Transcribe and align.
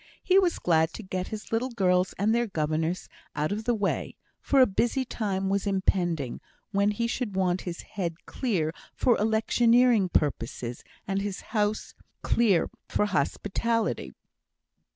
He 0.23 0.39
was 0.39 0.57
glad 0.57 0.93
to 0.93 1.03
get 1.03 1.27
his 1.27 1.51
little 1.51 1.69
girls 1.69 2.13
and 2.17 2.33
their 2.33 2.47
governess 2.47 3.07
out 3.35 3.51
of 3.51 3.65
the 3.65 3.75
way; 3.75 4.15
for 4.41 4.59
a 4.59 4.65
busy 4.65 5.05
time 5.05 5.47
was 5.47 5.67
impending, 5.67 6.41
when 6.71 6.89
he 6.89 7.05
should 7.05 7.35
want 7.35 7.61
his 7.69 7.83
head 7.83 8.25
clear 8.25 8.73
for 8.95 9.15
electioneering 9.19 10.09
purposes, 10.09 10.83
and 11.07 11.21
his 11.21 11.41
house 11.53 11.93
clear 12.23 12.67
for 12.87 13.03
electioneering 13.03 13.09
hospitality. 13.09 14.13